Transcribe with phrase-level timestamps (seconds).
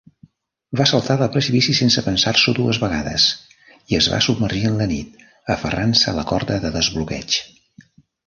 [0.79, 3.27] Va saltar del precipici sense pensar-s'ho dues vegades
[3.93, 5.21] i es va submergir en la nit,
[5.57, 7.39] aferrant-se a la corda de desbloqueig.